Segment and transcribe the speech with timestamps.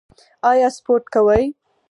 [0.49, 1.43] ایا سپورت کوئ؟